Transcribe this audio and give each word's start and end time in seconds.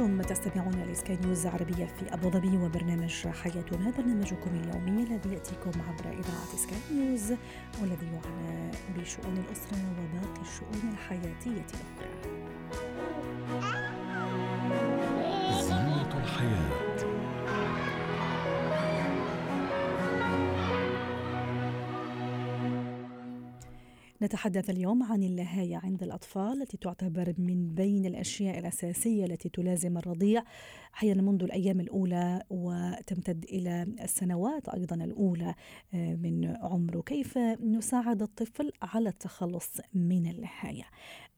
أنتم 0.00 0.22
تستمعون 0.22 0.84
لسكاي 0.88 1.18
نيوز 1.24 1.46
عربية 1.46 1.86
في 1.86 2.14
أبو 2.14 2.30
ظبي 2.30 2.56
وبرنامج 2.56 3.28
حياتنا 3.28 3.92
برنامجكم 3.98 4.50
اليومي 4.50 5.02
الذي 5.02 5.32
يأتيكم 5.32 5.70
عبر 5.88 6.06
إذاعة 6.06 6.56
سكاي 6.56 6.78
نيوز 6.92 7.32
والذي 7.80 8.06
يعنى 8.06 8.70
بشؤون 8.96 9.36
الأسرة 9.36 9.78
وباقي 9.98 10.42
الشؤون 10.42 10.92
الحياتية 10.92 11.66
الأخرى. 11.70 12.10
زينة 15.62 16.18
الحياة. 16.18 16.89
نتحدث 24.22 24.70
اليوم 24.70 25.02
عن 25.02 25.22
اللهاية 25.22 25.76
عند 25.76 26.02
الأطفال 26.02 26.62
التي 26.62 26.76
تعتبر 26.76 27.34
من 27.38 27.74
بين 27.74 28.06
الأشياء 28.06 28.58
الأساسية 28.58 29.24
التي 29.24 29.48
تلازم 29.48 29.98
الرضيع. 29.98 30.42
أحيانا 30.94 31.22
منذ 31.22 31.42
الأيام 31.42 31.80
الأولى 31.80 32.42
وتمتد 32.50 33.44
إلى 33.44 33.82
السنوات 33.82 34.68
أيضا 34.68 34.96
الأولى 34.96 35.54
آه، 35.94 36.14
من 36.14 36.56
عمره. 36.56 37.00
كيف 37.00 37.38
نساعد 37.64 38.22
الطفل 38.22 38.72
على 38.82 39.08
التخلص 39.08 39.70
من 39.94 40.26
اللهاية 40.26 40.84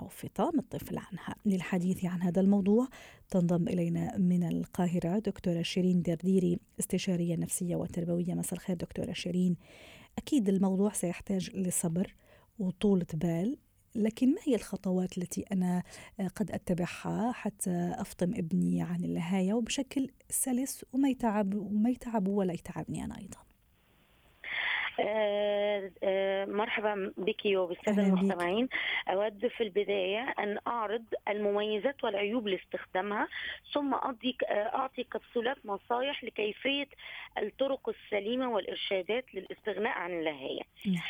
أو 0.01 0.09
فطام 0.09 0.59
الطفل 0.59 0.99
عنها. 0.99 1.35
للحديث 1.47 2.05
عن 2.05 2.23
هذا 2.23 2.41
الموضوع 2.41 2.89
تنضم 3.31 3.69
إلينا 3.69 4.19
من 4.19 4.43
القاهرة 4.49 5.19
دكتورة 5.19 5.63
شيرين 5.63 6.03
درديري 6.03 6.59
استشارية 6.81 7.37
نفسية 7.37 7.77
وتربوية. 7.77 8.35
مساء 8.35 8.55
الخير 8.55 8.77
دكتورة 8.77 9.13
شيرين. 9.13 9.57
أكيد 10.19 10.49
الموضوع 10.49 10.93
سيحتاج 10.93 11.57
لصبر 11.57 12.15
وطولة 12.59 13.07
بال 13.15 13.59
لكن 13.95 14.35
ما 14.35 14.41
هي 14.45 14.55
الخطوات 14.55 15.19
التي 15.19 15.43
أنا 15.53 15.83
قد 16.37 16.51
أتبعها 16.51 17.33
حتى 17.33 17.95
أفطم 17.99 18.35
ابني 18.35 18.83
عن 18.83 19.05
النهاية 19.05 19.55
وبشكل 19.55 20.11
سلس 20.31 20.85
وما 20.93 21.09
يتعب 21.09 21.55
وما 21.55 21.91
يتعب 21.91 22.29
ولا 22.29 22.53
يتعبني 22.53 23.05
أنا 23.05 23.19
أيضا. 23.19 23.39
آه، 23.39 23.43
آه، 23.43 23.52
مرحبا 26.49 27.13
بك 27.17 27.41
وبالسادة 27.47 28.03
المستمعين. 28.03 28.69
أود 29.09 29.47
في 29.47 29.63
البداية 29.63 30.35
أن 30.39 30.59
أعرض 30.67 31.05
المميزات 31.29 32.05
والعيوب 32.05 32.49
لاستخدامها 32.49 33.29
ثم 33.73 33.95
أعطي 33.95 34.37
أعطي 34.51 35.05
كبسولات 35.05 35.57
نصايح 35.65 36.25
لكيفية 36.25 36.89
الطرق 37.39 37.89
السليمة 37.89 38.51
والإرشادات 38.51 39.35
للاستغناء 39.35 39.99
عن 39.99 40.11
اللهاية 40.11 40.63
نعم. 40.87 41.03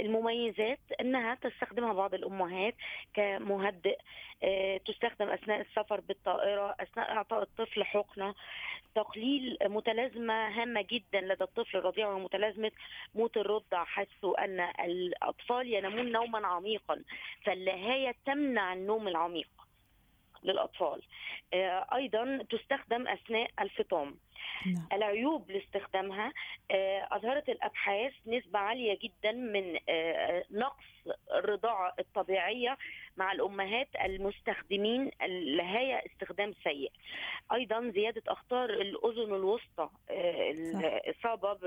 المميزات 0.00 0.80
أنها 1.00 1.34
تستخدمها 1.34 1.92
بعض 1.92 2.14
الأمهات 2.14 2.74
كمهدئ. 3.14 3.98
آه، 4.42 4.76
تستخدم 4.76 5.28
أثناء 5.28 5.60
السفر 5.60 6.00
بالطائرة 6.00 6.76
أثناء 6.80 7.10
إعطاء 7.10 7.42
الطفل 7.42 7.84
حقنة. 7.84 8.34
تقليل 8.94 9.58
متلازمة 9.64 10.48
هامة 10.48 10.84
جدا 10.90 11.20
لدى 11.20 11.44
الطفل 11.44 11.76
الرضيع 11.76 12.08
ومتلازمة 12.08 12.70
موت 13.14 13.36
الرضع 13.36 13.84
حسوا 13.84 14.44
أن 14.44 14.60
الأطفال 14.60 15.74
ينامون 15.74 16.12
نوما 16.12 16.46
عميقا 16.46 17.02
فاللهاية 17.44 18.14
تمنع 18.26 18.72
النوم 18.72 19.08
العميق 19.08 19.48
للأطفال. 20.42 21.02
آه، 21.54 21.86
أيضا 21.94 22.46
تستخدم 22.50 23.08
أثناء 23.08 23.50
الفطام. 23.60 24.16
نعم. 24.66 24.88
العيوب 24.92 25.50
لاستخدامها 25.50 26.32
آه، 26.70 27.08
أظهرت 27.10 27.48
الأبحاث 27.48 28.12
نسبة 28.26 28.58
عالية 28.58 28.98
جدا 29.02 29.32
من 29.32 29.78
آه، 29.88 30.44
نقص 30.50 30.84
الرضاعة 31.34 31.94
الطبيعية 31.98 32.78
مع 33.16 33.32
الأمهات 33.32 33.88
المستخدمين 34.04 35.10
اللي 35.22 36.02
استخدام 36.06 36.54
سيء. 36.64 36.92
أيضا 37.52 37.90
زيادة 37.94 38.22
أخطار 38.28 38.70
الأذن 38.70 39.34
الوسطى 39.34 39.88
آه، 40.10 40.50
الإصابة 40.50 41.58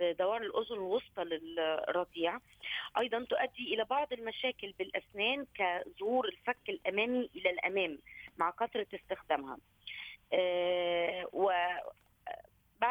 بدوار 0.00 0.42
الأذن 0.42 0.74
الوسطى 0.76 1.24
للرضيع. 1.24 2.38
أيضا 2.98 3.24
تؤدي 3.24 3.74
إلى 3.74 3.84
بعض 3.84 4.12
المشاكل 4.12 4.74
بالأسنان 4.78 5.46
كظهور 5.54 6.28
الفك 6.28 6.68
الأمامي 6.68 7.30
إلى 7.36 7.50
الأمام 7.50 7.98
مع 8.38 8.50
كثرة 8.50 8.86
استخدامها. 8.94 9.58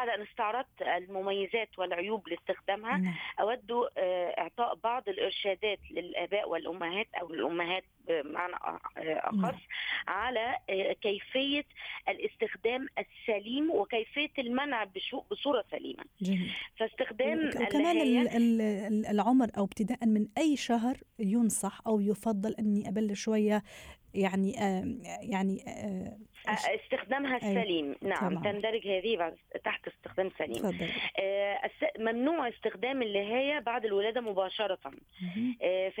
بعد 0.06 0.18
أن 0.18 0.26
استعرضت 0.26 0.82
المميزات 0.82 1.78
والعيوب 1.78 2.28
لاستخدامها 2.28 2.96
نعم. 2.96 3.14
أود 3.40 3.72
آه، 3.98 4.40
إعطاء 4.40 4.74
بعض 4.74 5.08
الإرشادات 5.08 5.78
للآباء 5.90 6.48
والأمهات 6.48 7.06
أو 7.20 7.30
الأمهات 7.30 7.84
بمعنى 8.08 8.56
أخص 8.96 9.40
نعم. 9.40 9.54
على 10.08 10.58
آه، 10.70 10.92
كيفية 10.92 11.64
الاستخدام 12.08 12.86
السليم 12.98 13.70
وكيفية 13.70 14.30
المنع 14.38 14.86
بصورة 15.30 15.64
سليمة 15.70 16.04
جميل. 16.20 16.52
فاستخدام 16.76 17.48
وكمان 17.48 18.26
العمر 19.10 19.48
أو 19.58 19.64
ابتداء 19.64 20.06
من 20.06 20.28
أي 20.38 20.56
شهر 20.56 20.96
ينصح 21.18 21.80
أو 21.86 22.00
يفضل 22.00 22.54
أني 22.54 22.88
أبلش 22.88 23.22
شوية 23.22 23.62
يعني 24.14 24.62
آه 24.62 24.84
يعني 25.22 25.64
آه 25.68 26.18
استخدامها 26.48 27.36
السليم 27.36 27.96
نعم 28.02 28.30
طبعا. 28.38 28.52
تندرج 28.52 28.86
هذه 28.86 29.36
تحت 29.64 29.88
استخدام 29.88 30.30
سليم. 30.38 30.90
آه 31.18 31.70
ممنوع 31.98 32.48
استخدام 32.48 33.02
اللهاية 33.02 33.58
بعد 33.58 33.84
الولادة 33.84 34.20
مباشرة. 34.20 34.78
آه 35.62 35.92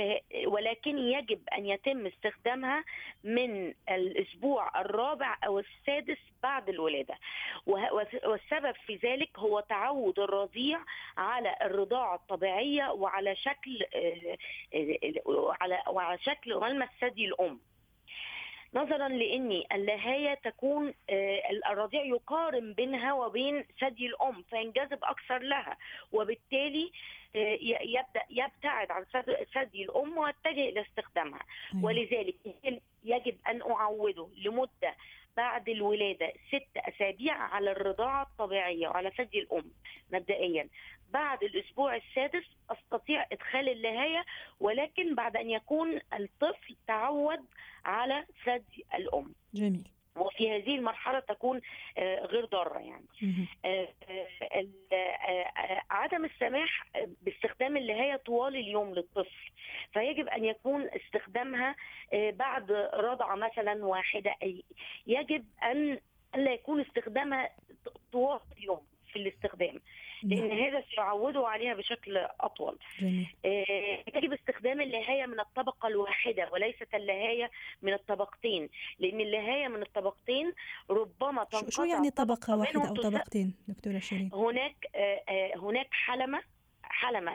ولكن 0.46 0.98
يجب 0.98 1.40
أن 1.58 1.66
يتم 1.66 2.06
استخدامها 2.06 2.84
من 3.24 3.74
الأسبوع 3.90 4.80
الرابع 4.80 5.36
أو 5.46 5.58
السادس 5.58 6.18
بعد 6.42 6.68
الولادة. 6.68 7.14
والسبب 7.66 8.74
في 8.86 8.96
ذلك 9.04 9.38
هو 9.38 9.60
تعود 9.60 10.18
الرضيع 10.18 10.78
على 11.16 11.56
الرضاعة 11.62 12.14
الطبيعية 12.14 12.90
وعلى 12.90 13.36
شكل 13.36 13.82
آه، 13.94 14.36
آه، 14.74 15.30
وعلى 15.30 15.82
وعلى 15.88 16.18
شكل 16.18 16.52
غلمة 16.52 16.88
ثدي 17.00 17.24
الأم. 17.24 17.60
نظرا 18.74 19.08
لأن 19.08 19.62
اللهايه 19.72 20.34
تكون 20.34 20.94
آه، 21.10 21.40
الرضيع 21.70 22.04
يقارن 22.04 22.72
بينها 22.72 23.12
وبين 23.12 23.64
ثدي 23.80 24.06
الأم 24.06 24.42
فينجذب 24.50 24.98
أكثر 25.02 25.38
لها. 25.38 25.76
وبالتالي 26.12 26.92
آه، 27.36 27.58
يبدأ 27.82 28.22
يبتعد 28.30 28.90
عن 28.90 29.04
ثدي 29.54 29.84
الأم 29.84 30.18
ويتجه 30.18 30.68
إلى 30.68 30.80
استخدامها. 30.80 31.40
أيوة. 31.74 31.84
ولذلك 31.84 32.34
يجب 33.04 33.36
أن 33.48 33.62
أعوده 33.62 34.28
لمدة 34.44 34.94
بعد 35.36 35.68
الولادة 35.68 36.32
ست 36.48 36.76
أسابيع 36.76 37.34
على 37.34 37.72
الرضاعة 37.72 38.22
الطبيعية 38.22 38.88
وعلى 38.88 39.10
ثدي 39.10 39.38
الأم 39.38 39.70
مبدئيا. 40.12 40.68
بعد 41.10 41.42
الأسبوع 41.42 41.96
السادس 41.96 42.44
أستطيع 42.70 43.26
إدخال 43.32 43.68
اللهايه 43.68 44.24
ولكن 44.60 45.14
بعد 45.14 45.36
أن 45.36 45.50
يكون 45.50 46.00
الطفل 46.20 46.76
تعود 46.86 47.44
على 47.84 48.24
ثدي 48.44 48.84
الأم. 48.94 49.34
جميل. 49.54 49.88
وفي 50.16 50.56
هذه 50.56 50.74
المرحلة 50.74 51.20
تكون 51.20 51.60
آه، 51.98 52.26
غير 52.26 52.44
ضارة 52.44 52.78
يعني. 52.78 53.06
آه، 53.64 53.88
آه، 54.92 55.82
عدم 55.90 56.24
السماح 56.24 56.86
باستخدام 57.22 57.76
اللهايه 57.76 58.16
طوال 58.16 58.56
اليوم 58.56 58.94
للطفل. 58.94 59.50
فيجب 59.92 60.28
أن 60.28 60.44
يكون 60.44 60.88
استخدامها 60.88 61.76
بعد 62.12 62.72
رضعه 62.94 63.34
مثلا 63.34 63.84
واحدة. 63.84 64.34
يجب 65.06 65.44
أن 65.62 65.98
لا 66.34 66.52
يكون 66.52 66.80
استخدامها 66.80 67.50
طوال 68.12 68.40
اليوم. 68.58 68.86
في 69.16 69.22
الاستخدام 69.22 69.80
لأن. 70.22 70.52
هذا 70.52 70.84
سيعودوا 70.94 71.48
عليها 71.48 71.74
بشكل 71.74 72.16
أطول. 72.40 72.78
آه 73.44 74.04
يجب 74.14 74.32
استخدام 74.32 74.80
اللهايه 74.80 75.26
من 75.26 75.40
الطبقة 75.40 75.88
الواحدة 75.88 76.48
وليست 76.52 76.94
اللهايه 76.94 77.50
من 77.82 77.92
الطبقتين 77.92 78.68
لأن 78.98 79.20
اللهايه 79.20 79.68
من 79.68 79.82
الطبقتين 79.82 80.52
ربما 80.90 81.44
تنقطع 81.44 81.68
شو 81.70 81.84
يعني 81.84 82.10
طبقة 82.10 82.56
واحدة 82.56 82.88
أو 82.88 82.94
طبقتين 82.94 83.54
دكتورة 83.68 83.98
شيرين؟ 83.98 84.30
هناك 84.32 84.86
آه, 84.94 85.22
آه، 85.28 85.56
هناك 85.56 85.88
حلمة 85.90 86.42
حلمة 86.82 87.32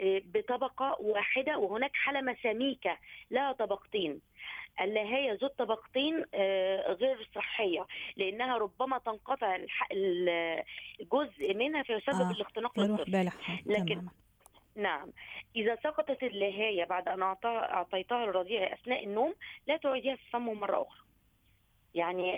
آه، 0.00 0.22
بطبقة 0.24 0.96
واحدة 1.00 1.58
وهناك 1.58 1.90
حلمة 1.94 2.36
سميكة 2.42 2.98
لها 3.30 3.52
طبقتين. 3.52 4.20
اللي 4.80 5.00
ذو 5.42 5.46
الطبقتين 5.46 6.24
آه، 6.34 6.92
غير 6.92 7.28
صحية 7.34 7.86
لأنها 8.16 8.58
ربما 8.58 8.98
تنقطع 8.98 9.58
الجزء 9.92 11.54
منها 11.54 11.82
فيسبب 11.82 12.20
آه. 12.20 12.30
الاختناق 12.30 12.80
للطفل. 12.80 13.30
لكن 13.66 14.02
نعم. 14.76 15.12
إذا 15.56 15.76
سقطت 15.84 16.22
اللهاية 16.22 16.84
بعد 16.84 17.08
أن 17.08 17.22
أعطيتها 17.22 18.24
الرضيع 18.24 18.72
أثناء 18.72 19.04
النوم 19.04 19.34
لا 19.66 19.76
تعيديها 19.76 20.16
في 20.16 20.30
فمه 20.32 20.54
مرة 20.54 20.82
أخرى. 20.82 21.06
يعني 21.94 22.32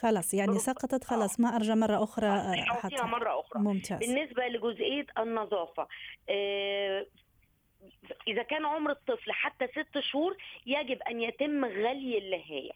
خلاص 0.00 0.34
يعني 0.34 0.58
سقطت 0.58 1.04
خلاص 1.04 1.40
ما 1.40 1.56
ارجع 1.56 1.74
مرة 1.74 2.02
أخرى 2.04 2.30
حتى. 2.56 3.02
مرة 3.02 3.40
أخرى. 3.40 3.62
ممتاز. 3.62 3.98
بالنسبة 3.98 4.46
لجزئية 4.48 5.06
النظافة 5.18 5.88
إذا 8.28 8.42
كان 8.42 8.66
عمر 8.66 8.90
الطفل 8.90 9.32
حتى 9.32 9.66
ست 9.68 9.98
شهور 9.98 10.36
يجب 10.66 11.02
أن 11.02 11.20
يتم 11.22 11.64
غلي 11.64 12.18
اللهايه 12.18 12.70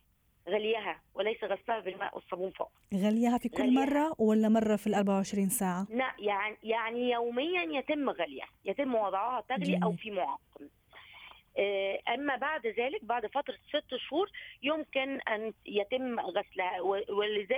غليها 0.49 1.01
وليس 1.15 1.45
غسلها 1.45 1.81
بالماء 1.81 2.15
والصابون 2.15 2.51
فقط 2.51 2.73
غليها 2.95 3.39
في 3.39 3.49
كل 3.49 3.63
غليها. 3.63 3.85
مرة 3.87 4.15
ولا 4.19 4.49
مرة 4.49 4.77
في 4.77 4.87
ال 4.87 4.95
24 4.95 5.49
ساعة؟ 5.49 5.87
لا 5.91 6.13
يعني 6.19 6.57
يعني 6.63 7.11
يوميا 7.11 7.63
يتم 7.79 8.11
غليها 8.11 8.49
يتم 8.65 8.95
وضعها 8.95 9.41
تغلي 9.49 9.75
أو 9.75 9.89
جميل. 9.89 9.99
في 9.99 10.11
معقم 10.11 10.69
أما 12.09 12.37
بعد 12.37 12.67
ذلك 12.67 13.05
بعد 13.05 13.27
فترة 13.27 13.57
ست 13.69 13.97
شهور 13.97 14.31
يمكن 14.63 15.21
أن 15.21 15.53
يتم 15.67 16.21
غسلها. 16.21 16.81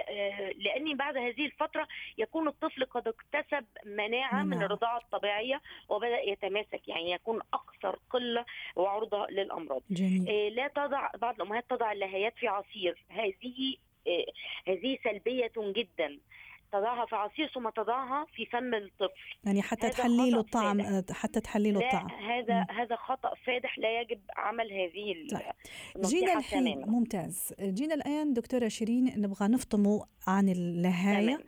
آه، 0.08 0.50
لأن 0.50 0.96
بعد 0.96 1.16
هذه 1.16 1.46
الفترة 1.46 1.88
يكون 2.18 2.48
الطفل 2.48 2.84
قد 2.84 3.08
اكتسب 3.08 3.64
مناعة 3.84 4.42
من. 4.42 4.62
الرضاعة 4.62 4.98
الطبيعية 4.98 5.60
وبدأ 5.88 6.20
يتماسك 6.20 6.88
يعني 6.88 7.10
يكون 7.10 7.40
أكثر 7.54 7.98
قلة 8.10 8.44
وعرضة 8.76 9.26
للأمراض. 9.26 9.82
جميل. 9.90 10.28
آه، 10.28 10.48
لا 10.48 10.68
تضع 10.68 11.10
بعض 11.18 11.34
الأمهات 11.34 11.64
تضع 11.70 11.92
اللهيات 11.92 12.34
في 12.36 12.48
عصير. 12.48 13.04
هذه 13.08 13.76
آه، 14.06 14.26
هذه 14.68 14.98
سلبية 15.04 15.52
جدا. 15.56 16.18
تضعها 16.72 17.06
في 17.06 17.16
عصير 17.16 17.50
ثم 17.54 17.68
تضعها 17.70 18.26
في 18.34 18.46
فم 18.46 18.74
الطفل 18.74 19.12
يعني 19.44 19.62
حتى 19.62 19.90
تحلي 19.90 20.30
له 20.30 20.40
الطعم 20.40 20.82
فادح. 20.82 21.16
حتى 21.16 21.40
تحلي 21.40 21.72
له 21.72 21.80
الطعم 21.80 22.10
هذا 22.10 22.54
مم. 22.54 22.66
هذا 22.70 22.96
خطأ 22.96 23.34
فادح 23.46 23.78
لا 23.78 24.00
يجب 24.00 24.20
عمل 24.36 24.72
هذه 24.72 25.26
طيب. 25.32 26.02
جينا 26.02 26.38
الحين 26.38 26.74
تماماً. 26.74 26.86
ممتاز 26.86 27.54
جينا 27.60 27.94
الآن 27.94 28.32
دكتورة 28.32 28.68
شيرين 28.68 29.20
نبغى 29.20 29.48
نفطموا 29.48 30.04
عن 30.26 30.48
اللهاية 30.48 31.26
تمام. 31.26 31.40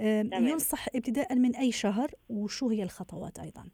آه، 0.00 0.22
تمام. 0.22 0.46
ينصح 0.48 0.86
ابتداء 0.94 1.34
من 1.34 1.56
أي 1.56 1.72
شهر 1.72 2.10
وشو 2.28 2.68
هي 2.68 2.82
الخطوات 2.82 3.38
أيضا 3.38 3.64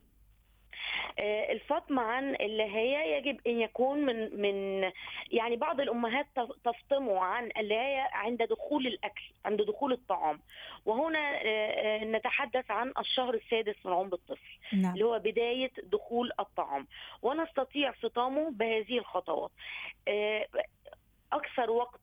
آه، 1.19 1.53
الفطم 1.53 1.99
عن 1.99 2.35
اللهاية 2.35 3.17
يجب 3.17 3.41
أن 3.47 3.61
يكون 3.61 3.99
من 3.99 4.41
من 4.43 4.91
يعني 5.31 5.57
بعض 5.57 5.81
الأمهات 5.81 6.27
تف- 6.37 6.53
تفطموا 6.65 7.21
عن 7.21 7.51
اللهاية 7.59 8.09
عند 8.13 8.43
دخول 8.43 8.87
الأكل 8.87 9.23
عند 9.45 9.63
دخول 9.63 9.93
الطعام. 9.93 10.41
وهنا 10.87 11.19
آه، 11.19 11.41
آه، 11.47 12.05
نتحدث 12.05 12.71
عن 12.71 12.93
الشهر 12.99 13.35
السادس 13.35 13.87
من 13.87 13.93
عمر 13.93 14.13
الطفل 14.15 14.59
نعم. 14.73 14.93
اللي 14.93 15.05
هو 15.05 15.19
بداية 15.19 15.71
دخول 15.83 16.31
الطعام. 16.41 16.87
ونستطيع 17.23 17.93
فطامه 17.93 18.51
بهذه 18.51 18.99
الخطوات. 18.99 19.51
أكثر 21.33 21.71
وقت 21.71 22.01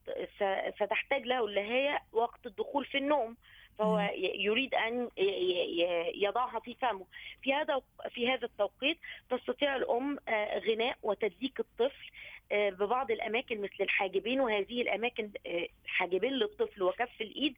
ستحتاج 0.76 1.22
له 1.26 1.46
اللهاية 1.46 2.00
وقت 2.12 2.46
الدخول 2.46 2.86
في 2.86 2.98
النوم. 2.98 3.38
فهو 3.82 4.10
يريد 4.40 4.74
ي- 5.18 6.24
يضعها 6.24 6.60
في 6.60 6.76
فمه. 6.82 7.06
في 7.42 7.54
هذا 7.54 7.82
في 8.10 8.28
هذا 8.30 8.46
التوقيت 8.46 8.98
تستطيع 9.30 9.76
الأم 9.76 10.18
آه، 10.28 10.60
غناء 10.60 10.98
وتدليك 11.04 11.60
الطفل 11.60 12.12
آه، 12.52 12.70
ببعض 12.70 13.12
الأماكن 13.12 13.62
مثل 13.62 13.76
الحاجبين 13.82 14.40
وهذه 14.40 14.82
الأماكن 14.82 15.30
آه، 15.48 15.68
حاجبين 15.86 16.34
للطفل 16.34 16.84
وكف 16.84 17.22
الإيد 17.22 17.56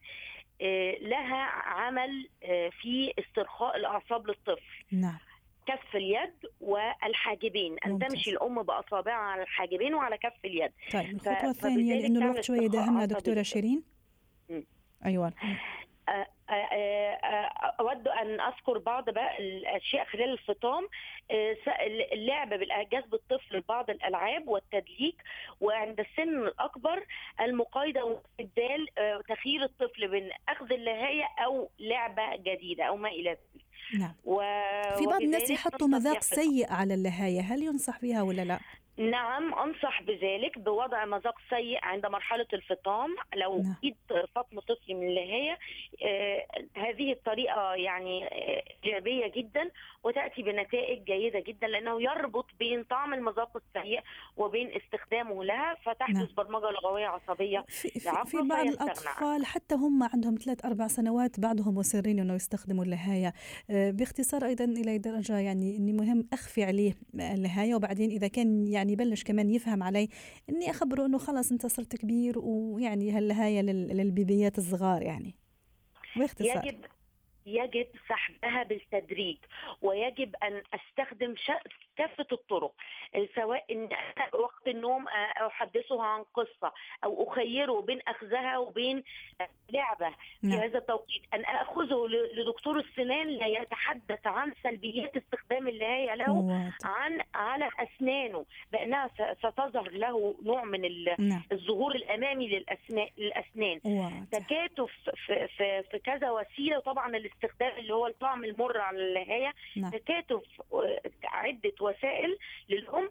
آه، 0.62 0.94
لها 1.00 1.36
عمل 1.52 2.28
في 2.82 3.12
استرخاء 3.18 3.76
الأعصاب 3.76 4.26
للطفل. 4.26 4.62
نعم. 4.92 5.18
كف 5.66 5.96
اليد 5.96 6.34
والحاجبين. 6.60 7.76
أن 7.86 7.90
ممتاز. 7.92 8.12
تمشي 8.12 8.30
الأم 8.30 8.62
بأصابعها 8.62 9.14
على 9.14 9.42
الحاجبين 9.42 9.94
وعلى 9.94 10.18
كف 10.18 10.44
اليد. 10.44 10.72
طيب 10.92 11.20
الثانية 11.50 11.94
لأنه 11.94 12.20
تعمل 12.20 12.30
الوقت 12.30 12.44
شوي 12.44 12.56
استرخاء 12.58 12.84
داهمنا 12.84 13.06
للطفل. 13.06 13.44
شيرين. 13.44 13.82
مم. 14.50 14.64
أود 17.80 18.08
أن 18.08 18.40
أذكر 18.40 18.78
بعض 18.78 19.10
بقى 19.10 19.38
الأشياء 19.38 20.04
خلال 20.04 20.32
الفطام 20.32 20.88
آه، 21.30 21.56
اللعب 22.12 22.48
بالأعجاز 22.48 23.04
بالطفل 23.04 23.60
بعض 23.68 23.90
الألعاب 23.90 24.48
والتدليك 24.48 25.22
وعند 25.60 26.00
السن 26.00 26.38
الأكبر 26.38 27.06
المقايضة 27.40 28.02
واستبدال 28.02 28.98
آه، 28.98 29.20
تخيير 29.28 29.62
الطفل 29.62 30.08
بين 30.08 30.30
أخذ 30.48 30.72
اللهايه 30.72 31.24
أو 31.44 31.70
لعبة 31.78 32.36
جديدة 32.36 32.84
أو 32.84 32.96
ما 32.96 33.08
إلى 33.08 33.30
ذلك 33.30 33.64
نعم 33.98 34.14
و... 34.24 34.40
في 34.98 35.06
بعض 35.06 35.22
الناس 35.22 35.50
يحطوا 35.50 35.88
مذاق. 35.88 36.22
سيء 36.22 36.72
على 36.72 36.94
اللهاية 36.94 37.40
هل 37.40 37.62
ينصح 37.62 38.00
بها 38.00 38.22
ولا 38.22 38.42
لا؟ 38.44 38.60
نعم 38.96 39.54
أنصح 39.54 40.02
بذلك 40.02 40.58
بوضع 40.58 41.04
مذاق 41.04 41.38
سيء 41.50 41.78
عند 41.82 42.06
مرحلة 42.06 42.46
الفطام 42.52 43.16
لو 43.36 43.62
نعم. 43.62 43.76
ايد 43.84 43.96
فطم 44.34 44.60
طفلي 44.60 44.94
من 44.94 45.08
اللهايه 45.08 45.58
آه 46.04 46.46
هذه 46.76 47.12
الطريقة 47.12 47.74
يعني 47.74 48.24
آه، 48.24 48.62
إيجابية 48.84 49.32
جدا 49.36 49.70
وتأتي 50.04 50.42
بنتائج 50.42 51.04
جيدة 51.04 51.40
جدا 51.40 51.66
لأنه 51.66 52.02
يربط 52.02 52.46
بين 52.58 52.84
طعم 52.84 53.14
المذاق 53.14 53.56
السيء 53.56 54.00
وبين 54.36 54.70
استخدامه 54.76 55.44
لها 55.44 55.74
فتحدث 55.74 56.16
نعم. 56.16 56.28
برمجه 56.36 56.70
لغويه 56.70 57.06
عصبية 57.06 57.64
في, 57.68 57.88
في, 57.88 58.10
العقل 58.10 58.30
في 58.30 58.48
بعض 58.48 58.66
الأطفال 58.66 59.46
حتى 59.46 59.74
هم 59.74 60.02
عندهم 60.02 60.34
ثلاث 60.34 60.64
أربع 60.64 60.86
سنوات 60.86 61.40
بعضهم 61.40 61.74
مصرين 61.74 62.18
أنه 62.18 62.34
يستخدموا 62.34 62.84
اللهاية 62.84 63.32
آه، 63.70 63.90
باختصار 63.90 64.44
أيضا 64.44 64.64
إلى 64.64 64.98
درجة 64.98 65.38
يعني 65.38 65.76
أني 65.76 65.92
مهم 65.92 66.28
أخفي 66.32 66.64
عليه 66.64 66.92
اللهاية 67.14 67.74
وبعدين 67.74 68.10
إذا 68.10 68.28
كان 68.28 68.66
يعني 68.66 68.83
يبلش 68.92 69.24
كمان 69.24 69.50
يفهم 69.50 69.82
علي 69.82 70.08
أني 70.50 70.70
أخبره 70.70 71.06
أنه 71.06 71.18
خلاص 71.18 71.52
أنت 71.52 71.66
صرت 71.66 71.96
كبير 71.96 72.38
ويعني 72.38 73.10
هاللهاية 73.10 73.60
لل- 73.60 73.96
للبيبيات 73.96 74.58
الصغار 74.58 75.02
يعني. 75.02 75.34
باختصار. 76.16 76.66
يجب 76.66 76.84
يجب 77.46 77.86
سحبها 78.08 78.62
بالتدريج 78.62 79.36
ويجب 79.82 80.34
أن 80.42 80.62
أستخدم 80.74 81.34
كافة 81.96 82.26
الطرق 82.32 82.72
سواء 83.34 83.64
إن 83.70 83.88
وقت 84.34 84.68
النوم 84.68 85.08
آه، 85.08 85.46
أحدثه 85.46 86.02
عن 86.02 86.22
قصة 86.34 86.72
أو 87.04 87.32
أخيره 87.32 87.80
بين 87.80 88.00
أخذها 88.08 88.58
وبين 88.58 89.02
لعبة. 89.72 90.10
في 90.40 90.46
نعم. 90.46 90.60
هذا 90.60 90.78
التوقيت 90.78 91.22
أن 91.34 91.40
آخذه 91.44 92.06
لدكتور 92.36 92.78
السنان 92.78 93.26
ليتحدث 93.28 94.26
عن 94.26 94.52
سلبيات 94.62 95.16
استخدام 95.16 95.68
له 96.14 96.32
واضح. 96.32 96.78
عن 96.84 97.20
على 97.34 97.68
اسنانه 97.78 98.44
بأنها 98.72 99.08
س- 99.08 99.38
ستظهر 99.38 99.90
له 99.90 100.34
نوع 100.44 100.64
من 100.64 100.84
ال- 100.84 101.14
نعم. 101.18 101.42
الظهور 101.52 101.94
الأمامي 101.94 102.48
للأسنان. 103.18 103.80
تكاتف 104.32 104.90
في, 105.26 105.48
في, 105.56 105.82
في 105.90 105.98
كذا 105.98 106.30
وسيلة. 106.30 106.76
وطبعا 106.78 107.16
الاستخدام 107.16 107.72
اللي 107.78 107.94
هو 107.94 108.06
الطعم 108.06 108.44
المر 108.44 108.78
على 108.78 108.98
اللهايه 108.98 109.52
نعم. 109.76 109.90
تكاتف 109.90 110.42
آه، 110.72 111.00
عدة 111.24 111.72
وسائل 111.80 112.38
للأم. 112.68 113.10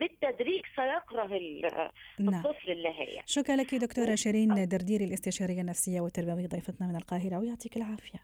بالتدريج 0.00 0.62
سيكره 0.76 1.24
ال- 1.36 1.90
نعم. 2.18 2.34
الطفل 2.46 2.70
اللهايه 2.72 3.20
شكرا 3.26 3.56
لك 3.56 3.74
دكتورة 3.74 4.14
شيرين 4.14 4.68
درديري 4.68 5.04
الاستشارية 5.04 5.60
النفسية 5.60 6.00
والتربوية 6.00 6.46
ضيفتنا 6.46 6.86
من 6.86 6.96
القاهرة. 6.96 7.38
ويعطيك 7.38 7.76
العافية. 7.76 8.18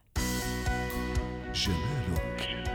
جمالك 1.52 2.73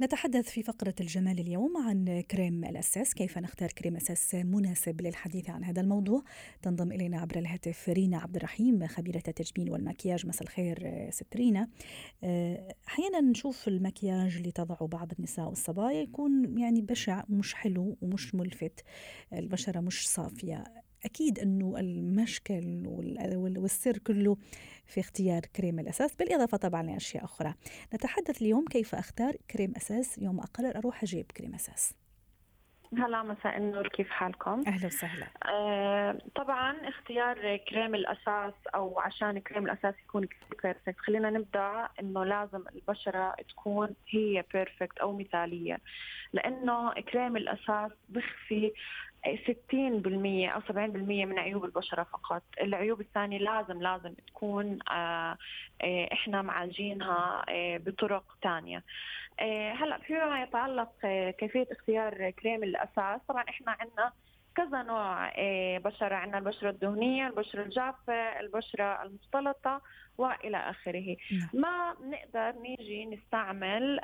نتحدث 0.00 0.48
في 0.48 0.62
فقرة 0.62 0.94
الجمال 1.00 1.40
اليوم 1.40 1.76
عن 1.76 2.20
كريم 2.20 2.64
الأساس 2.64 3.14
كيف 3.14 3.38
نختار 3.38 3.68
كريم 3.72 3.96
أساس 3.96 4.34
مناسب 4.34 5.00
للحديث 5.00 5.50
عن 5.50 5.64
هذا 5.64 5.80
الموضوع. 5.80 6.22
تنضم 6.62 6.92
إلينا 6.92 7.20
عبر 7.20 7.38
الهاتف 7.38 7.88
رينا 7.88 8.18
عبد 8.18 8.36
الرحيم 8.36 8.86
خبيرة 8.86 9.22
التجميل 9.28 9.70
والمكياج. 9.70 10.26
مساء 10.26 10.42
الخير 10.42 11.06
ست 11.10 11.36
رينا. 11.36 11.68
آه، 12.24 12.74
أحيانا 12.88 13.20
نشوف 13.20 13.68
المكياج 13.68 14.36
اللي 14.36 14.50
تضعه 14.52 14.86
بعض 14.86 15.12
النساء 15.18 15.48
والصبايا 15.48 16.02
يكون 16.02 16.58
يعني 16.58 16.80
بشع 16.82 17.24
مش 17.28 17.54
حلو 17.54 17.96
ومش 18.02 18.34
ملفت. 18.34 18.84
البشرة 19.32 19.80
مش 19.80 20.08
صافية. 20.08 20.64
أكيد 21.04 21.38
أنه 21.38 21.74
المشكل 21.80 22.82
وال- 22.86 23.36
وال- 23.36 23.58
والسر 23.58 23.98
كله 23.98 24.36
في 24.86 25.00
اختيار 25.00 25.40
كريم 25.56 25.78
الأساس 25.78 26.16
بالإضافة 26.16 26.56
طبعا 26.56 26.82
لأشياء 26.82 27.24
أخرى. 27.24 27.54
نتحدث 27.94 28.42
اليوم 28.42 28.64
كيف 28.64 28.94
أختار 28.94 29.32
كريم 29.50 29.72
أساس 29.76 30.18
يوم 30.18 30.40
أقرر 30.40 30.78
أروح 30.78 31.02
أجيب 31.02 31.26
كريم 31.36 31.54
أساس. 31.54 31.94
هلا 32.98 33.22
مساء 33.22 33.56
النور 33.58 33.88
كيف 33.88 34.10
حالكم؟ 34.10 34.62
أهلا 34.66 34.86
وسهلا. 34.86 35.26
آه 35.52 36.18
طبعا 36.34 36.88
اختيار 36.88 37.56
كريم 37.56 37.94
الأساس 37.94 38.52
أو 38.74 39.00
عشان 39.00 39.38
كريم 39.38 39.64
الأساس 39.64 39.94
يكون 40.04 40.28
perfect 40.62 40.98
خلينا 40.98 41.30
نبدأ 41.30 41.88
إنه 42.00 42.24
لازم 42.24 42.64
البشرة 42.74 43.34
تكون 43.48 43.88
هي 44.10 44.44
perfect 44.54 44.98
أو 44.98 45.12
مثالية. 45.18 45.78
لأنه 46.32 46.92
كريم 46.92 47.36
الأساس 47.36 47.92
بخفي 48.08 48.72
60% 49.36 50.54
أو 50.54 50.60
70% 50.60 50.74
من 51.26 51.38
عيوب 51.38 51.64
البشرة 51.64 52.02
فقط، 52.02 52.42
العيوب 52.60 53.00
الثانية 53.00 53.38
لازم 53.38 53.82
لازم 53.82 54.14
تكون 54.14 54.78
آه 54.90 55.36
آه 55.82 56.08
إحنا 56.12 56.42
معالجينها 56.42 57.44
آه 57.48 57.76
بطرق 57.76 58.24
ثانية. 58.42 58.82
هلا 59.80 59.98
فيما 59.98 60.42
يتعلق 60.42 60.92
كيفية 61.38 61.66
اختيار 61.72 62.30
كريم 62.30 62.62
الأساس، 62.62 63.20
طبعا 63.28 63.44
إحنا 63.48 63.76
عندنا 63.80 64.12
كذا 64.56 64.82
نوع 64.82 65.30
بشرة 65.78 66.14
عندنا 66.14 66.38
البشرة 66.38 66.70
الدهنية 66.70 67.26
البشرة 67.26 67.62
الجافة 67.62 68.40
البشرة 68.40 69.02
المختلطة 69.02 69.80
وإلى 70.18 70.56
آخره 70.56 71.16
نعم. 71.32 71.48
ما 71.52 71.94
بنقدر 72.00 72.60
نيجي 72.62 73.06
نستعمل 73.06 74.00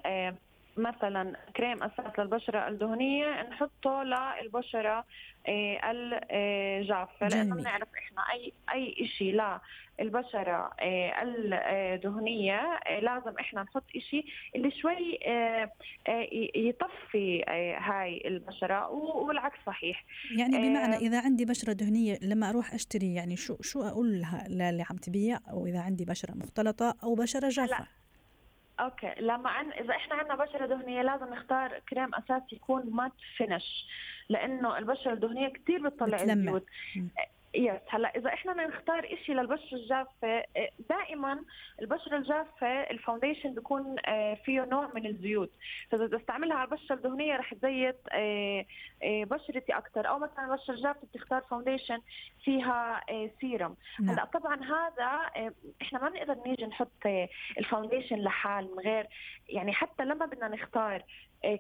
مثلا 0.77 1.37
كريم 1.57 1.83
أساس 1.83 2.19
للبشرة 2.19 2.69
الدهنية 2.69 3.43
نحطه 3.43 4.03
للبشرة 4.03 5.05
آه، 5.49 5.81
الجافة. 5.91 7.29
لأنه 7.29 7.55
بنعرف 7.57 7.89
إحنا 7.99 8.23
أي 8.33 8.53
أي 8.75 9.07
شيء 9.07 9.59
للبشرة 10.01 10.71
آه، 10.81 11.23
الدهنية 11.23 12.61
آه، 12.87 13.01
لازم 13.01 13.39
إحنا 13.41 13.63
نحط 13.63 13.85
شيء 14.11 14.25
اللي 14.57 14.71
شوي 14.71 15.19
يطفي 16.57 17.43
هاي 17.79 18.23
البشرة. 18.25 18.89
والعكس 18.91 19.59
صحيح. 19.67 20.05
يعني 20.39 20.59
بمعنى 20.59 20.97
إذا 20.97 21.21
عندي 21.21 21.45
بشرة 21.45 21.73
دهنية 21.73 22.19
لما 22.23 22.51
أروح 22.51 22.75
أشتري 22.75 23.15
يعني 23.15 23.37
شو 23.37 23.57
شو 23.61 23.83
أقول 23.83 24.21
لها 24.21 24.47
اللي 24.47 24.85
عم 24.91 24.97
تبيع؟ 24.97 25.39
أو 25.51 25.67
إذا 25.67 25.81
عندي 25.81 26.05
بشرة 26.05 26.35
مختلطة 26.35 26.95
أو 27.03 27.15
بشرة 27.15 27.49
جافة. 27.49 27.79
لا. 27.79 28.04
okay. 28.81 29.15
لما 29.19 29.51
عن... 29.51 29.73
إذا 29.73 29.91
إحنا 29.91 30.15
عندنا 30.15 30.35
بشرة 30.35 30.67
دهنية 30.67 31.03
لازم 31.03 31.35
نختار 31.35 31.79
كريم 31.79 32.15
أساس 32.15 32.43
يكون 32.53 32.91
matte 32.91 33.13
finish 33.37 33.87
لأنه 34.29 34.79
البشرة 34.79 35.13
الدهنية 35.13 35.49
كثير 35.49 35.89
بتطلع 35.89 36.19
الزيوت. 36.49 36.67
yes 37.55 37.81
هلأ 37.89 38.17
إذا 38.17 38.29
إحنا 38.29 38.53
بدنا 38.53 38.67
نختار 38.67 39.17
شيء 39.27 39.35
للبشره 39.35 39.75
الجافة 39.77 40.45
إيه، 40.57 40.71
دائما 40.89 41.45
البشره 41.83 42.17
الجافة 42.17 42.67
ال 42.67 42.75
foundation 42.75 43.55
بيكون 43.55 43.97
آه، 44.07 44.35
فيه 44.35 44.61
نوع 44.65 44.91
من 44.95 45.07
الزيوت. 45.07 45.51
فإذا 45.91 46.07
بدي 46.07 46.17
أستعملها 46.17 46.57
على 46.57 46.69
البشرة 46.69 46.95
الدهنية 46.95 47.37
رح 47.37 47.55
تزيت 47.55 48.01
آه، 48.13 48.65
آه، 49.03 49.25
بشرتي 49.25 49.73
أكثر 49.73 50.09
أو 50.09 50.19
مثلا 50.19 50.45
البشرة 50.45 50.75
الجافة 50.75 51.01
بتختار 51.15 51.41
foundation 51.41 52.01
فيها 52.45 53.01
سيرم. 53.41 53.77
نعم. 54.01 54.11
هلأ 54.11 54.25
طبعا 54.25 54.57
هذا 54.65 55.31
إحنا 55.83 56.03
ما 56.03 56.09
بنقدر 56.09 56.37
نيجي 56.47 56.67
نحط 56.67 57.07
ال 57.59 57.64
foundation 57.64 58.17
لحال 58.17 58.71
من 58.77 58.83
غير 58.83 59.07
يعني 59.49 59.73
حتى 59.73 60.05
لما 60.05 60.27
بدنا 60.27 60.49
نختار 60.49 60.95
آه، 60.95 61.03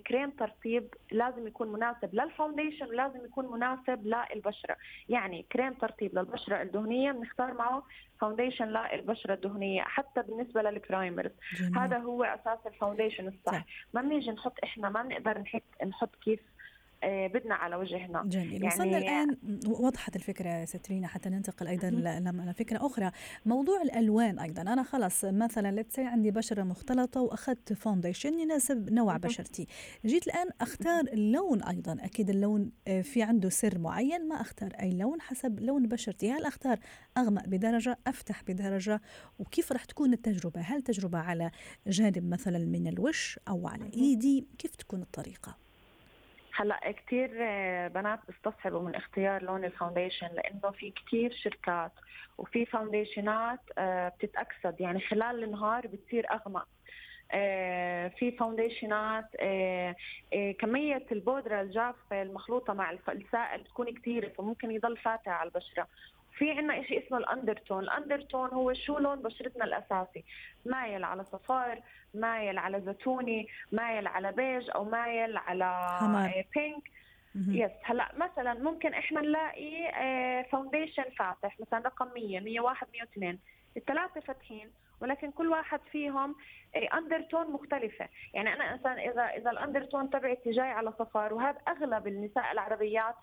كريم 0.06 0.30
ترطيب 0.30 0.94
لازم 1.12 1.46
يكون 1.46 1.72
مناسب 1.72 2.14
لل 2.14 2.26
foundation 2.26 2.86
ولازم 2.86 3.24
يكون 3.24 3.52
مناسب 3.52 4.06
للبشرة. 4.06 4.76
يعني 5.08 5.46
كريم 5.52 5.72
ترطيب 5.72 6.18
للبشرة 6.18 6.62
الدهنية 6.62 7.12
بنختار 7.12 7.54
معه 7.54 7.82
foundation 8.20 8.64
للبشرة 8.66 9.34
الدهنية 9.34 9.82
حتى 9.82 10.22
بالنسبة 10.22 10.62
لل 10.62 10.76
primers. 10.76 11.32
هذا 11.76 11.98
هو 11.98 12.24
أساس 12.24 12.58
ال 12.66 12.72
foundation 12.72 13.28
الصح. 13.28 13.64
ما 13.94 14.02
بنيجي 14.02 14.30
نحط 14.30 14.54
إحنا 14.64 14.88
ما 14.90 15.02
بنقدر 15.02 15.38
نحط 15.38 15.62
نحط 15.86 16.16
كيف 16.16 16.40
آه، 16.40 16.53
بدنا 17.06 17.54
على 17.54 17.76
وجهنا. 17.76 18.22
جميل. 18.26 18.52
يعني 18.52 18.66
وصلنا 18.66 18.98
الآن 18.98 19.36
وضحت 19.66 20.16
الفكرة 20.16 20.64
ست 20.64 20.81
رينا 20.81 21.06
حتى 21.06 21.28
ننتقل 21.28 21.66
أيضا 21.66 21.90
لفكرة 22.46 22.86
أخرى. 22.86 23.10
موضوع 23.46 23.82
الألوان 23.82 24.38
أيضا. 24.38 24.62
أنا 24.62 24.82
خلص 24.82 25.24
مثلا 25.24 25.80
let's 25.80 25.94
say 25.94 26.02
عندي 26.02 26.30
بشرة 26.30 26.62
مختلطة 26.62 27.20
وأخذت 27.20 27.72
foundation 27.72 28.38
يناسب 28.38 28.90
نوع 28.92 29.16
بشرتي. 29.16 29.66
جيت 30.06 30.26
الآن 30.26 30.48
أختار 30.60 31.04
اللون 31.12 31.62
أيضا. 31.62 31.96
أكيد 32.00 32.30
اللون 32.30 32.70
آه، 32.88 33.00
في 33.00 33.22
عنده 33.22 33.48
سر 33.48 33.78
معين 33.78 34.28
ما 34.28 34.40
أختار 34.40 34.72
أي 34.80 34.90
لون 34.90 35.20
حسب 35.20 35.60
لون 35.60 35.88
بشرتي. 35.88 36.32
هل 36.32 36.44
أختار 36.44 36.78
أغمق 37.18 37.46
بدرجة 37.46 37.98
أفتح 38.06 38.42
بدرجة؟ 38.42 39.00
وكيف 39.38 39.72
رح 39.72 39.84
تكون 39.84 40.12
التجربة؟ 40.12 40.60
هل 40.60 40.82
تجربة 40.82 41.18
على 41.18 41.50
جانب 41.86 42.30
مثلا 42.30 42.58
من 42.58 42.86
الوش 42.86 43.38
أو 43.48 43.68
على 43.68 43.90
إيدي؟ 43.94 44.46
كيف 44.58 44.76
تكون 44.76 45.02
الطريقة؟ 45.02 45.63
هلأ 46.56 46.90
كثير 46.90 47.30
آه، 47.40 47.88
بنات 47.88 48.20
بيستصعبوا 48.28 48.80
من 48.80 48.94
اختيار 48.94 49.42
لون 49.42 49.64
ال 49.64 49.70
foundation 49.70 50.26
لأنه 50.26 50.70
في 50.70 50.90
كثير 50.90 51.32
شركات 51.32 51.92
وفي 52.38 52.66
foundation 52.66 53.52
ات 53.52 53.60
آه، 53.78 54.08
بتتأكسد. 54.08 54.80
يعني 54.80 55.00
خلال 55.00 55.44
النهار 55.44 55.86
بتصير 55.86 56.26
أغمق. 56.32 56.68
آه، 57.32 58.08
في 58.08 58.32
foundation 58.32 59.16
ات 59.16 59.24
كمية 60.58 61.06
البودرة 61.12 61.60
الجافة 61.60 62.22
المخلوطة 62.22 62.72
مع 62.72 62.90
السائل 62.90 63.62
بتكون 63.62 63.94
كثيرة 63.94 64.28
فممكن 64.28 64.70
يضل 64.70 64.96
فاتح 64.96 65.28
على 65.28 65.48
البشرة. 65.48 65.88
في 66.34 66.50
عنا 66.50 66.82
شيء 66.82 67.06
اسمه 67.06 67.18
ال 67.18 67.24
undertone. 67.24 67.84
ال 67.84 67.91
undertone 67.91 68.50
هو 68.50 68.72
شو 68.72 68.98
لون 68.98 69.22
بشرتنا 69.22 69.64
الأساسي؟ 69.64 70.24
مايل 70.66 71.04
على 71.04 71.24
صفار 71.24 71.80
مايل 72.14 72.58
على 72.58 72.80
زيتوني 72.80 73.48
مايل 73.72 74.06
على 74.06 74.32
بيج 74.32 74.70
أو 74.70 74.84
مايل 74.84 75.36
على 75.36 75.98
حمار. 76.00 76.44
pink 76.54 76.90
yes 77.34 77.70
هلأ 77.84 78.08
مثلا 78.16 78.54
ممكن 78.54 78.94
إحنا 78.94 79.20
نلاقي 79.20 79.92
foundation 80.52 81.02
آه، 81.02 81.10
فاتح 81.18 81.60
مثلا 81.60 81.78
رقم 81.78 82.08
100 82.14 82.40
101 82.40 82.86
102 82.92 83.38
الثلاثه 83.76 84.20
فاتحين 84.20 84.70
ولكن 85.00 85.30
كل 85.30 85.48
واحد 85.48 85.80
فيهم 85.92 86.34
undertone 86.94 87.40
آه، 87.40 87.50
مختلفة. 87.50 88.08
يعني 88.34 88.54
أنا 88.54 88.74
إنسان 88.74 88.98
إذا 88.98 89.22
إذا 89.22 89.50
ال 89.50 89.56
undertone 89.56 90.10
تبعتي 90.10 90.50
جاي 90.50 90.70
على 90.70 90.92
صفار 90.98 91.34
وهذا 91.34 91.58
أغلب 91.68 92.06
النساء 92.06 92.52
العربيات 92.52 93.14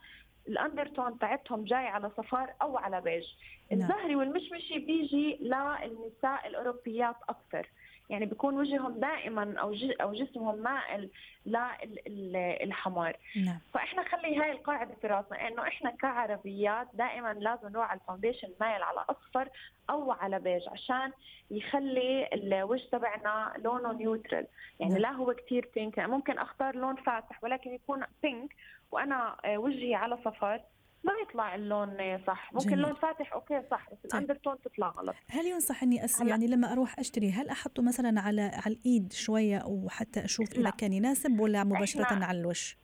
ال 0.48 0.55
undertone 0.55 1.20
تاعتهم 1.20 1.64
جاي 1.64 1.88
على 1.88 2.12
صفار 2.18 2.54
أو 2.62 2.78
على 2.78 3.02
بيج 3.02 3.24
نعم. 3.72 3.82
الزهري 3.82 4.16
والمشمشي 4.16 4.80
بيجي 4.80 5.38
للنساء 5.42 6.48
الأوروبيات 6.48 7.16
أكثر 7.30 7.68
يعني 8.12 8.26
بيكون 8.26 8.58
وجههم 8.58 9.00
دائما 9.00 9.56
أو 9.60 9.76
أو 10.02 10.14
جسمهم 10.14 10.58
مائل 10.64 11.10
للحمار 12.08 13.18
نعم. 13.46 13.60
فإحنا 13.74 14.04
خلي 14.04 14.38
هاي 14.38 14.52
القاعدة 14.52 14.96
في 15.02 15.08
راسنا 15.08 15.48
إنه 15.48 15.68
إحنا 15.68 15.92
كعربيات 15.92 16.88
دائما 16.94 17.34
لازم 17.34 17.68
نروح 17.68 17.90
على 17.90 18.00
ال 18.00 18.04
foundation 18.04 18.50
مايل 18.62 18.84
على 18.84 19.06
أصفر 19.10 19.50
أو 19.90 20.12
على 20.12 20.40
بيج 20.40 20.70
عشان 20.70 21.12
يخلي 21.52 22.30
الوجه 22.34 22.84
تبعنا 22.92 23.54
لونه 23.58 23.94
neutral. 23.94 24.48
يعني 24.80 24.94
نعم. 24.94 25.02
لا 25.02 25.12
هو 25.12 25.34
كثير 25.34 25.70
pink 25.76 26.00
ممكن 26.00 26.38
أختار 26.38 26.76
لون 26.76 26.96
فاتح 26.96 27.44
ولكن 27.44 27.74
يكون 27.74 28.04
pink 28.24 28.56
وأنا 28.92 29.38
وجهي 29.48 29.96
على 29.96 30.18
صفار. 30.26 30.62
ما 31.04 31.14
يطلع 31.24 31.56
اللون 31.56 32.20
صح. 32.28 32.54
ممكن 32.54 32.70
جميل. 32.70 32.80
لون 32.80 32.94
فاتح 32.94 33.34
okay 33.34 33.62
صح. 33.72 33.90
بس 33.92 33.98
طيب. 33.98 34.14
ال 34.14 34.18
undertone 34.18 34.62
تطلع 34.62 34.90
غلط. 34.90 35.16
هل 35.30 35.46
ينصح 35.46 35.84
إني 35.84 36.06
أس... 36.06 36.22
يعني 36.22 36.48
لما 36.48 36.72
أروح 36.72 37.00
أشتري 37.00 37.32
هل 37.32 37.50
أحطه 37.50 37.84
مثلا 37.84 38.22
على 38.22 38.42
على 38.42 38.76
الإيد 38.76 39.14
شوية 39.14 39.64
وحتى 39.66 40.26
أشوف 40.26 40.54
إذا 40.54 40.70
كان 40.70 40.94
يناسب 40.94 41.40
ولا 41.40 41.64
مباشرة 41.64 42.26
على 42.26 42.40
الوش؟ 42.40 42.81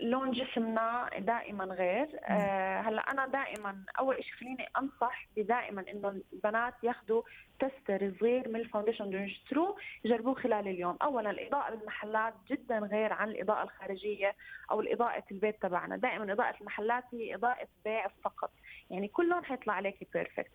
لون 0.00 0.30
جسمنا 0.30 1.10
دائما 1.18 1.64
غير. 1.64 2.08
آه 2.24 2.80
هلأ 2.80 3.02
أنا 3.10 3.26
دائما 3.26 3.84
أول 3.98 4.24
شيء 4.24 4.34
خليني 4.34 4.68
أنصح 4.78 5.26
بدائما 5.36 5.84
إنه 5.90 6.22
البنات 6.32 6.74
ياخذوا 6.82 7.22
tester 7.58 8.12
صغير 8.20 8.48
من 8.48 8.56
ال 8.56 8.61
foundation 8.61 9.12
يشتروه 9.12 9.76
يجربوه 10.04 10.34
خلال 10.34 10.68
اليوم. 10.68 10.96
اولا 11.02 11.30
الإضاءة 11.30 11.74
بالمحلات 11.74 12.34
جدا 12.50 12.78
غير 12.78 13.12
عن 13.12 13.28
الإضاءة 13.28 13.62
الخارجية 13.62 14.34
أو 14.70 14.80
الإضاءة 14.80 15.24
البيت 15.30 15.62
تبعنا. 15.62 15.96
دائما 15.96 16.32
إضاءة 16.32 16.54
المحلات 16.60 17.04
هي 17.12 17.34
إضاءة 17.34 17.68
بيع 17.84 18.08
فقط. 18.24 18.50
يعني 18.90 19.08
كل 19.08 19.28
لون 19.28 19.44
حيطلع 19.44 19.72
عليكي 19.72 20.06
perfect 20.14 20.50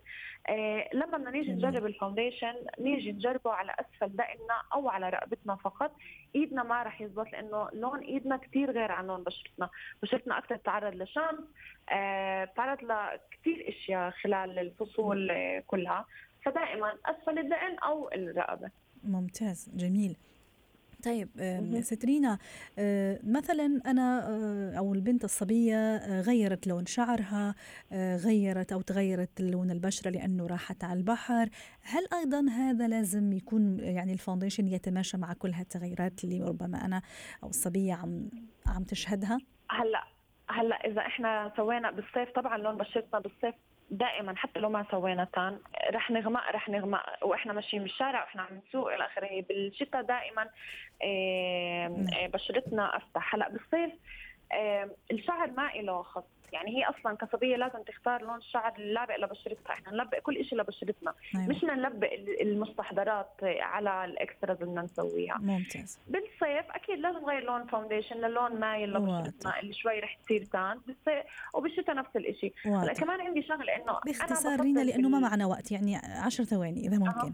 آه 0.49 0.89
لما 0.93 1.17
بدنا 1.17 1.31
نيجي 1.31 1.51
نجرب 1.51 1.85
ال 1.85 1.91
foundation 1.91 2.55
نيجي 2.79 3.11
نجربه 3.11 3.51
على 3.51 3.75
أسفل 3.79 4.15
دقننا 4.15 4.61
أو 4.73 4.89
على 4.89 5.09
رقبتنا 5.09 5.55
فقط 5.55 5.91
إيدنا 6.35 6.63
ما 6.63 6.83
راح 6.83 7.01
يزبط 7.01 7.31
لأنه 7.31 7.69
لون 7.73 7.99
إيدنا 7.99 8.37
كثير 8.37 8.71
غير 8.71 8.91
عن 8.91 9.07
لون 9.07 9.23
بشرتنا 9.23 9.34
بشرتنا 10.03 10.37
أكثر 10.37 10.55
بتعرض 10.55 10.95
لشمس 10.95 11.39
آه 11.89 12.45
بتعرض 12.45 12.77
لكثير 12.83 13.69
أشياء 13.69 14.11
خلال 14.11 14.59
الفصول 14.59 15.31
كلها. 15.67 16.05
فدائما 16.45 16.93
أسفل 17.05 17.39
الدقن 17.39 17.75
أو 17.83 18.09
الرقبة. 18.11 18.69
ممتاز 19.03 19.69
جميل. 19.75 20.15
طيب 21.05 21.29
ست 21.81 22.03
رينا 22.03 22.37
آه، 22.79 23.19
مثلا 23.23 23.81
أنا 23.85 24.27
آه، 24.29 24.77
أو 24.77 24.93
البنت 24.93 25.23
الصبية 25.23 25.75
آه، 25.75 26.21
غيرت 26.21 26.67
لون 26.67 26.85
شعرها 26.85 27.55
غيرت 28.25 28.71
أو 28.71 28.81
تغيرت 28.81 29.41
لون 29.41 29.71
البشرة 29.71 30.11
لأنه 30.11 30.47
راحت 30.47 30.83
على 30.83 30.99
البحر. 30.99 31.49
هل 31.83 32.07
أيضا 32.13 32.49
هذا 32.49 32.87
لازم 32.87 33.33
يكون 33.33 33.79
يعني 33.79 34.13
ال 34.13 34.18
foundation 34.18 34.67
يتماشى 34.67 35.17
مع 35.17 35.33
كل 35.33 35.51
هالتغيرات 35.51 36.23
اللي 36.23 36.43
ربما 36.43 36.85
أنا 36.85 37.01
أو 37.43 37.49
الصبية 37.49 37.93
عم 37.93 38.29
عم 38.67 38.83
تشهدها؟ 38.83 39.37
هلأ 39.69 40.03
هلأ 40.49 40.75
إذا 40.75 41.01
إحنا 41.01 41.53
سوينا 41.57 41.91
بالصيف 41.91 42.29
طبعا 42.35 42.57
لون 42.57 42.77
بشرتنا 42.77 43.19
بالصيف 43.19 43.55
دائما 43.89 44.35
حتى 44.35 44.59
لو 44.59 44.69
ما 44.69 44.85
سوينا 44.91 45.27
tan 45.33 45.59
رح 45.91 46.11
نغمق 46.11 46.51
رح 46.51 46.69
نغمق. 46.69 47.03
وإحنا 47.21 47.53
ماشيين 47.53 47.83
بالشارع 47.83 48.23
وإحنا 48.23 48.41
عم 48.41 48.61
نسوق 48.67 48.93
إلى 48.93 49.05
آخره. 49.05 49.41
بالشتاء 49.49 50.01
دائما 50.01 50.49
بشرتنا 52.27 52.97
أفتح. 52.97 53.35
هلأ 53.35 53.49
بالصيف 53.49 53.91
الشعر 55.11 55.51
ما 55.51 55.71
له 55.75 56.01
خص. 56.01 56.25
يعني 56.53 56.77
هي 56.77 56.83
أصلا 56.83 57.15
كصبية 57.17 57.55
لازم 57.55 57.83
تختار 57.83 58.21
لون 58.21 58.37
الشعر 58.37 58.73
اللابق 58.77 59.15
لبشرتها. 59.15 59.73
إحنا 59.73 59.91
نلبق 59.91 60.19
كل 60.19 60.45
شيء 60.45 60.59
لبشرتنا. 60.59 61.13
أيوة. 61.35 61.47
مش 61.47 61.63
نلبق 61.63 62.09
المستحضرات 62.41 63.31
على 63.43 64.05
ال 64.05 64.12
extras 64.12 64.57
اللي 64.57 64.71
بدنا 64.71 64.81
نسويها. 64.81 65.37
ممتاز. 65.37 65.99
بالصيف 66.07 66.71
أكيد 66.71 66.99
لازم 66.99 67.19
نغير 67.19 67.43
لون 67.43 67.67
foundation 67.67 68.15
للون 68.15 68.59
مايل 68.59 68.93
لبشرتنا 68.93 69.59
اللي 69.59 69.73
شوي 69.73 69.99
رح 69.99 70.17
تصير 70.25 70.45
tan 70.45 70.79
بالصيف 70.87 71.25
وبالشتاء 71.53 71.95
نفس 71.95 72.15
الشيء 72.15 72.53
كمان 72.97 73.21
عندي 73.21 73.41
شغلة 73.41 73.75
إنه 73.75 73.99
باختصار 74.05 74.61
رينا 74.61 74.79
لأنه 74.79 75.09
ما 75.09 75.19
معنا 75.19 75.45
وقت 75.45 75.71
يعني 75.71 75.95
عشر 75.95 76.43
ثواني 76.43 76.87
إذا 76.87 76.97
ممكن. 76.97 77.27
أه. 77.27 77.33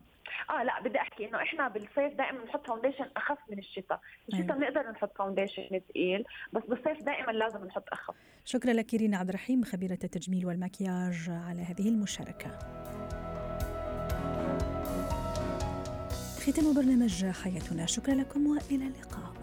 آه 0.50 0.64
لا 0.64 0.82
بدي 0.82 0.98
أحكي 0.98 1.30
إنه 1.30 1.38
إحنا 1.38 1.68
بالصيف 1.68 2.14
دائما 2.14 2.44
نحط 2.46 2.68
foundation 2.68 3.06
أخف 3.18 3.38
من 3.50 3.60
الشتاء، 3.60 4.00
الشتاء 4.30 4.46
أيوة. 4.46 4.58
بنقدر 4.58 4.92
نحط 4.92 5.18
foundation 5.18 5.82
ثقيل 5.90 6.24
بس 6.54 6.64
بالصيف 6.64 7.04
دائما 7.04 7.32
لازم 7.32 7.66
نحط 7.66 7.84
أخف. 7.92 8.16
شكرا 8.46 8.74
لك 8.74 8.94
رينا 8.94 9.18
عبد 9.18 9.30
الرحيم 9.30 9.64
خبيرة 9.64 10.00
التجميل 10.04 10.46
والمكياج 10.46 11.30
على 11.30 11.62
هذه 11.62 11.90
المشاركة. 11.90 12.50
ختام 16.42 16.74
برنامج 16.74 17.26
حياتنا. 17.26 17.86
شكرا 17.86 18.14
لكم 18.14 18.48
وإلى 18.48 18.88
اللقاء. 18.88 19.34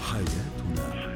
حياتنا. 0.00 1.15